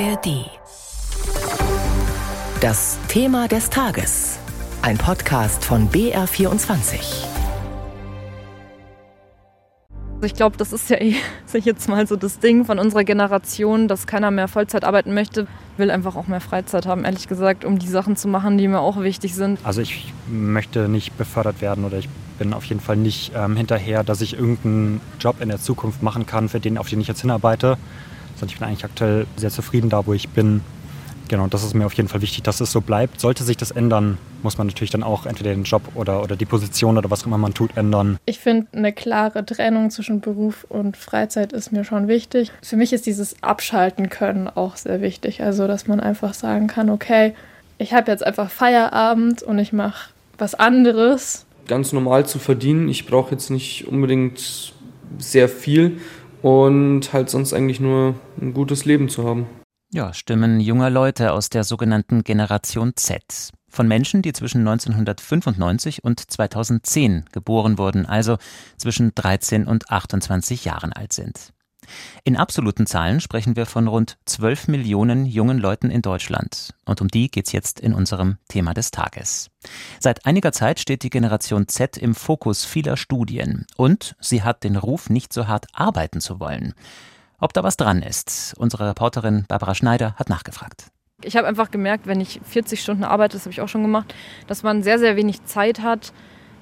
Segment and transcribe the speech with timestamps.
[0.00, 0.50] ARD.
[2.60, 4.40] Das Thema des Tages.
[4.82, 7.26] Ein Podcast von BR24.
[10.22, 11.14] Ich glaube, das ist ja eh,
[11.52, 15.46] jetzt mal so das Ding von unserer Generation, dass keiner mehr Vollzeit arbeiten möchte.
[15.76, 18.80] Will einfach auch mehr Freizeit haben, ehrlich gesagt, um die Sachen zu machen, die mir
[18.80, 19.60] auch wichtig sind.
[19.62, 22.08] Also ich möchte nicht befördert werden oder ich
[22.38, 26.26] bin auf jeden Fall nicht ähm, hinterher, dass ich irgendeinen Job in der Zukunft machen
[26.26, 27.78] kann, für den, auf den ich jetzt hinarbeite.
[28.44, 30.60] Sondern ich bin eigentlich aktuell sehr zufrieden da, wo ich bin.
[31.28, 33.18] Genau, das ist mir auf jeden Fall wichtig, dass es so bleibt.
[33.18, 36.44] Sollte sich das ändern, muss man natürlich dann auch entweder den Job oder, oder die
[36.44, 38.18] Position oder was auch immer man tut, ändern.
[38.26, 42.52] Ich finde, eine klare Trennung zwischen Beruf und Freizeit ist mir schon wichtig.
[42.62, 45.42] Für mich ist dieses Abschalten können auch sehr wichtig.
[45.42, 47.32] Also, dass man einfach sagen kann, okay,
[47.78, 51.46] ich habe jetzt einfach Feierabend und ich mache was anderes.
[51.66, 52.90] Ganz normal zu verdienen.
[52.90, 54.74] Ich brauche jetzt nicht unbedingt
[55.16, 55.98] sehr viel
[56.44, 59.46] und halt sonst eigentlich nur ein gutes Leben zu haben.
[59.90, 63.22] Ja, Stimmen junger Leute aus der sogenannten Generation Z.
[63.70, 68.36] Von Menschen, die zwischen 1995 und 2010 geboren wurden, also
[68.76, 71.53] zwischen 13 und 28 Jahren alt sind.
[72.24, 76.74] In absoluten Zahlen sprechen wir von rund 12 Millionen jungen Leuten in Deutschland.
[76.84, 79.50] Und um die geht's jetzt in unserem Thema des Tages.
[80.00, 83.66] Seit einiger Zeit steht die Generation Z im Fokus vieler Studien.
[83.76, 86.74] Und sie hat den Ruf, nicht so hart arbeiten zu wollen.
[87.38, 90.86] Ob da was dran ist, unsere Reporterin Barbara Schneider hat nachgefragt.
[91.22, 94.14] Ich habe einfach gemerkt, wenn ich 40 Stunden arbeite, das habe ich auch schon gemacht,
[94.46, 96.12] dass man sehr, sehr wenig Zeit hat,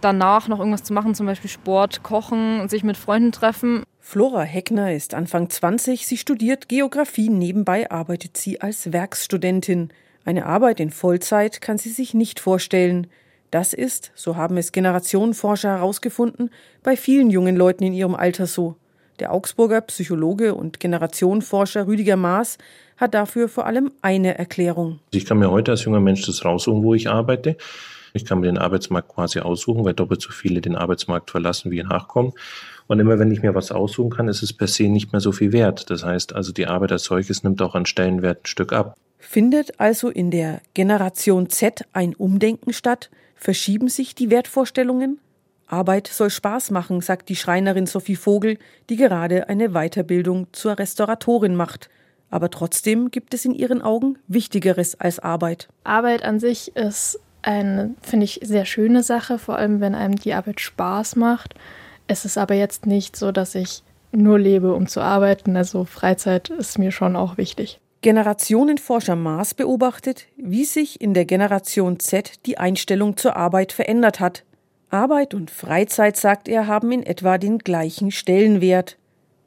[0.00, 3.84] danach noch irgendwas zu machen, zum Beispiel Sport, Kochen, sich mit Freunden treffen.
[4.08, 6.06] Flora Heckner ist Anfang 20.
[6.06, 7.28] Sie studiert Geografie.
[7.28, 9.88] Nebenbei arbeitet sie als Werkstudentin.
[10.24, 13.08] Eine Arbeit in Vollzeit kann sie sich nicht vorstellen.
[13.50, 16.50] Das ist, so haben es Generationenforscher herausgefunden,
[16.84, 18.76] bei vielen jungen Leuten in ihrem Alter so.
[19.18, 22.58] Der Augsburger Psychologe und Generationenforscher Rüdiger Maas
[22.96, 25.00] hat dafür vor allem eine Erklärung.
[25.10, 27.56] Ich kann mir heute als junger Mensch das raussuchen, wo ich arbeite.
[28.16, 31.82] Ich kann mir den Arbeitsmarkt quasi aussuchen, weil doppelt so viele den Arbeitsmarkt verlassen, wie
[31.82, 32.32] nachkommen.
[32.86, 35.32] Und immer wenn ich mir was aussuchen kann, ist es per se nicht mehr so
[35.32, 35.90] viel wert.
[35.90, 38.96] Das heißt also, die Arbeit als solches nimmt auch an Stellenwert ein Stück ab.
[39.18, 43.10] Findet also in der Generation Z ein Umdenken statt?
[43.34, 45.18] Verschieben sich die Wertvorstellungen?
[45.66, 48.56] Arbeit soll Spaß machen, sagt die Schreinerin Sophie Vogel,
[48.88, 51.90] die gerade eine Weiterbildung zur Restauratorin macht.
[52.30, 55.68] Aber trotzdem gibt es in ihren Augen Wichtigeres als Arbeit.
[55.82, 60.34] Arbeit an sich ist eine, finde ich, sehr schöne Sache, vor allem wenn einem die
[60.34, 61.54] Arbeit Spaß macht.
[62.06, 65.56] Es ist aber jetzt nicht so, dass ich nur lebe, um zu arbeiten.
[65.56, 67.80] Also Freizeit ist mir schon auch wichtig.
[68.02, 74.44] Generationenforscher Maas beobachtet, wie sich in der Generation Z die Einstellung zur Arbeit verändert hat.
[74.90, 78.96] Arbeit und Freizeit, sagt er, haben in etwa den gleichen Stellenwert.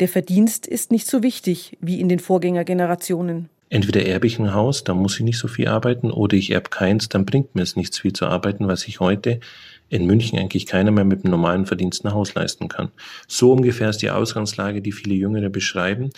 [0.00, 3.48] Der Verdienst ist nicht so wichtig wie in den Vorgängergenerationen.
[3.72, 6.68] Entweder erbe ich ein Haus, dann muss ich nicht so viel arbeiten, oder ich erbe
[6.68, 9.40] keins, dann bringt mir es nichts viel zu arbeiten, was ich heute
[9.88, 12.90] in München eigentlich keiner mehr mit einem normalen Verdienst ein Haus leisten kann.
[13.28, 16.10] So ungefähr ist die Ausgangslage, die viele Jüngere beschreiben.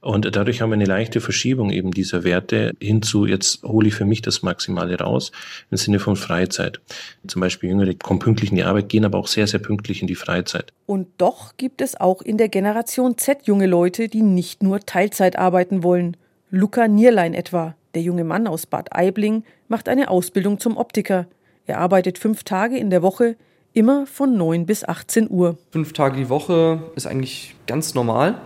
[0.00, 4.06] Und dadurch haben wir eine leichte Verschiebung eben dieser Werte hinzu, jetzt hole ich für
[4.06, 5.30] mich das Maximale raus
[5.70, 6.80] im Sinne von Freizeit.
[7.26, 10.06] Zum Beispiel Jüngere kommen pünktlich in die Arbeit, gehen aber auch sehr, sehr pünktlich in
[10.06, 10.72] die Freizeit.
[10.86, 15.38] Und doch gibt es auch in der Generation Z junge Leute, die nicht nur Teilzeit
[15.38, 16.16] arbeiten wollen.
[16.50, 21.26] Luca Nierlein etwa, der junge Mann aus Bad Aibling, macht eine Ausbildung zum Optiker.
[21.66, 23.36] Er arbeitet fünf Tage in der Woche,
[23.72, 25.58] immer von 9 bis 18 Uhr.
[25.72, 28.40] Fünf Tage die Woche ist eigentlich ganz normal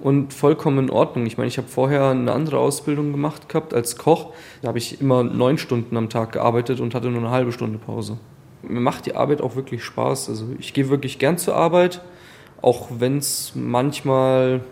[0.00, 1.26] und vollkommen in Ordnung.
[1.26, 4.32] Ich meine, ich habe vorher eine andere Ausbildung gemacht gehabt als Koch.
[4.60, 7.78] Da habe ich immer neun Stunden am Tag gearbeitet und hatte nur eine halbe Stunde
[7.78, 8.18] Pause.
[8.62, 10.28] Mir macht die Arbeit auch wirklich Spaß.
[10.28, 12.00] Also ich gehe wirklich gern zur Arbeit,
[12.60, 14.62] auch wenn es manchmal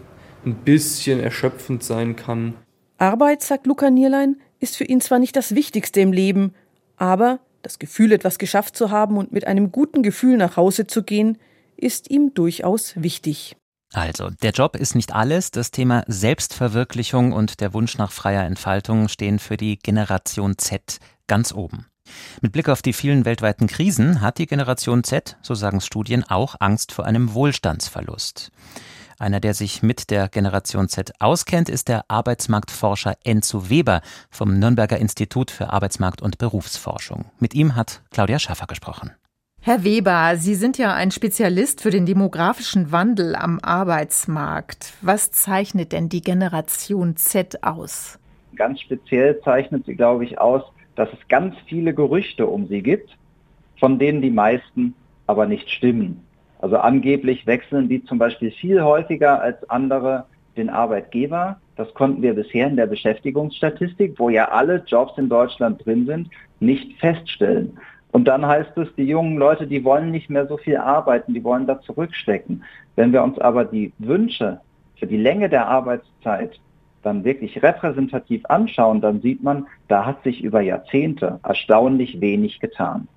[0.44, 2.54] ein bisschen erschöpfend sein kann.
[3.00, 6.54] Arbeit, sagt Luca Nierlein, ist für ihn zwar nicht das Wichtigste im Leben,
[6.96, 11.02] aber das Gefühl, etwas geschafft zu haben und mit einem guten Gefühl nach Hause zu
[11.02, 11.38] gehen,
[11.76, 13.56] ist ihm durchaus wichtig.
[13.92, 15.50] Also, der Job ist nicht alles.
[15.50, 21.52] Das Thema Selbstverwirklichung und der Wunsch nach freier Entfaltung stehen für die Generation Z ganz
[21.52, 21.86] oben.
[22.40, 26.56] Mit Blick auf die vielen weltweiten Krisen hat die Generation Z, so sagen Studien, auch
[26.60, 28.52] Angst vor einem Wohlstandsverlust.
[29.20, 34.00] Einer, der sich mit der Generation Z auskennt, ist der Arbeitsmarktforscher Enzo Weber
[34.30, 37.26] vom Nürnberger Institut für Arbeitsmarkt und Berufsforschung.
[37.38, 39.10] Mit ihm hat Claudia Schaffer gesprochen.
[39.60, 44.94] Herr Weber, Sie sind ja ein Spezialist für den demografischen Wandel am Arbeitsmarkt.
[45.02, 48.18] Was zeichnet denn die Generation Z aus?
[48.56, 50.62] Ganz speziell zeichnet sie, glaube ich, aus,
[50.96, 53.10] dass es ganz viele Gerüchte um sie gibt,
[53.78, 54.94] von denen die meisten
[55.26, 56.24] aber nicht stimmen.
[56.60, 60.26] Also angeblich wechseln die zum Beispiel viel häufiger als andere
[60.56, 61.58] den Arbeitgeber.
[61.76, 66.28] Das konnten wir bisher in der Beschäftigungsstatistik, wo ja alle Jobs in Deutschland drin sind,
[66.60, 67.78] nicht feststellen.
[68.12, 71.44] Und dann heißt es, die jungen Leute, die wollen nicht mehr so viel arbeiten, die
[71.44, 72.64] wollen da zurückstecken.
[72.96, 74.60] Wenn wir uns aber die Wünsche
[74.96, 76.60] für die Länge der Arbeitszeit
[77.02, 83.08] dann wirklich repräsentativ anschauen, dann sieht man, da hat sich über Jahrzehnte erstaunlich wenig getan.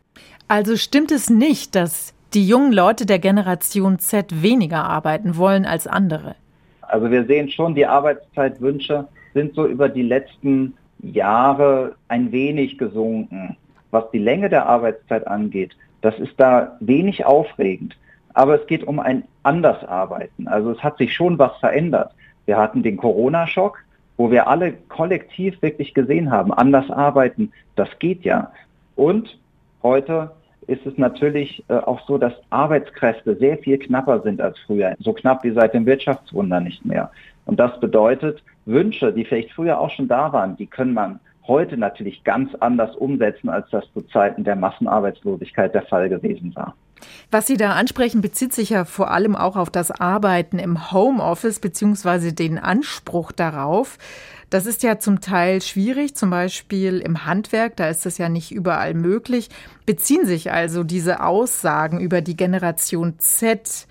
[0.48, 5.88] Also stimmt es nicht, dass die jungen Leute der Generation Z weniger arbeiten wollen als
[5.88, 6.36] andere?
[6.82, 13.58] Also wir sehen schon, die Arbeitszeitwünsche sind so über die letzten Jahre ein wenig gesunken.
[13.92, 17.96] Was die Länge der Arbeitszeit angeht, das ist da wenig aufregend.
[18.34, 20.48] Aber es geht um ein Andersarbeiten.
[20.48, 22.12] Also es hat sich schon was verändert.
[22.46, 23.78] Wir hatten den Corona-Schock,
[24.18, 28.52] wo wir alle kollektiv wirklich gesehen haben, anders arbeiten, das geht ja.
[28.96, 29.38] Und
[29.82, 30.32] heute
[30.68, 35.14] ist es natürlich äh, auch so, dass Arbeitskräfte sehr viel knapper sind als früher, so
[35.14, 37.12] knapp wie seit dem Wirtschaftswunder nicht mehr.
[37.46, 41.78] Und das bedeutet, Wünsche, die vielleicht früher auch schon da waren, die können man heute
[41.78, 46.76] natürlich ganz anders umsetzen, als das zu Zeiten der Massenarbeitslosigkeit der Fall gewesen war.
[47.32, 51.60] Was Sie da ansprechen, bezieht sich ja vor allem auch auf das Arbeiten im Homeoffice
[51.60, 53.98] beziehungsweise den Anspruch darauf.
[54.50, 58.52] Das ist ja zum Teil schwierig, zum Beispiel im Handwerk, da ist das ja nicht
[58.52, 59.50] überall möglich.
[59.86, 63.88] Beziehen sich also diese Aussagen über die Generation Z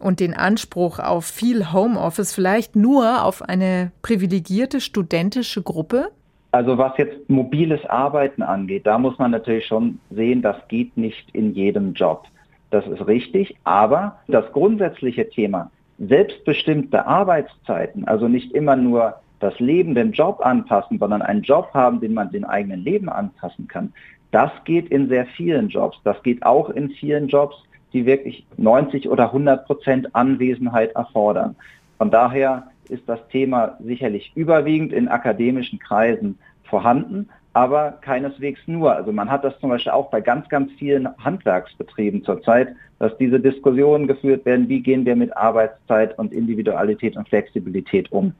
[0.00, 6.10] und den Anspruch auf viel Homeoffice vielleicht nur auf eine privilegierte studentische Gruppe?
[6.54, 11.28] Also was jetzt mobiles Arbeiten angeht, da muss man natürlich schon sehen, das geht nicht
[11.34, 12.26] in jedem Job.
[12.70, 19.96] Das ist richtig, aber das grundsätzliche Thema, selbstbestimmte Arbeitszeiten, also nicht immer nur das Leben
[19.96, 23.92] dem Job anpassen, sondern einen Job haben, den man dem eigenen Leben anpassen kann,
[24.30, 25.98] das geht in sehr vielen Jobs.
[26.04, 27.56] Das geht auch in vielen Jobs,
[27.92, 31.56] die wirklich 90 oder 100 Prozent Anwesenheit erfordern.
[31.98, 38.94] Von daher ist das Thema sicherlich überwiegend in akademischen Kreisen vorhanden, aber keineswegs nur.
[38.94, 43.40] Also man hat das zum Beispiel auch bei ganz, ganz vielen Handwerksbetrieben zurzeit, dass diese
[43.40, 48.34] Diskussionen geführt werden, wie gehen wir mit Arbeitszeit und Individualität und Flexibilität um.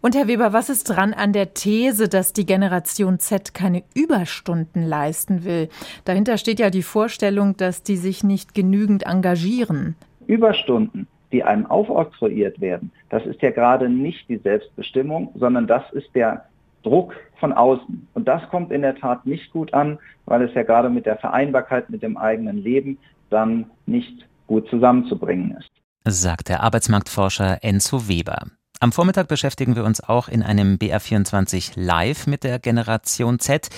[0.00, 4.84] Und Herr Weber, was ist dran an der These, dass die Generation Z keine Überstunden
[4.84, 5.68] leisten will?
[6.04, 9.94] Dahinter steht ja die Vorstellung, dass die sich nicht genügend engagieren.
[10.26, 16.14] Überstunden, die einem aufoktroyiert werden, das ist ja gerade nicht die Selbstbestimmung, sondern das ist
[16.14, 16.44] der
[16.82, 18.08] Druck von außen.
[18.14, 21.16] Und das kommt in der Tat nicht gut an, weil es ja gerade mit der
[21.16, 22.98] Vereinbarkeit mit dem eigenen Leben
[23.30, 25.70] dann nicht gut zusammenzubringen ist.
[26.04, 28.46] Sagt der Arbeitsmarktforscher Enzo Weber.
[28.80, 33.68] Am Vormittag beschäftigen wir uns auch in einem BR24 Live mit der Generation Z.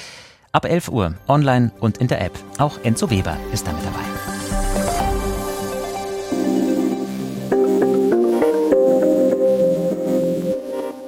[0.53, 2.33] Ab 11 Uhr online und in der App.
[2.59, 4.14] Auch Enzo Weber ist damit dabei.